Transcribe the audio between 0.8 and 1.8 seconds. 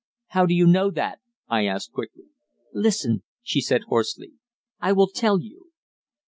that?" I